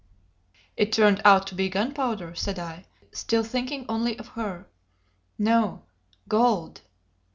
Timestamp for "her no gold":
4.29-6.81